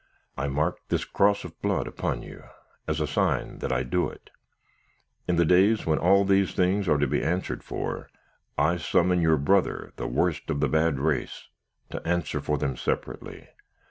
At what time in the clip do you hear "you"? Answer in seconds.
2.23-2.45